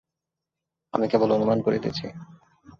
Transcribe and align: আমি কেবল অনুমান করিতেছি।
আমি 0.93 1.05
কেবল 1.07 1.29
অনুমান 1.31 1.59
করিতেছি। 1.61 2.05